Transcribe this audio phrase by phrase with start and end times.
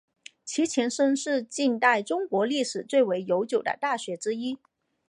[0.43, 4.57] 其前身是近代中国历史最为悠久的大学之一。